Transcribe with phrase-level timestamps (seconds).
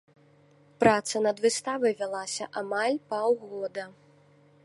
[0.83, 3.83] Праца над выставай вялася амаль паўгода.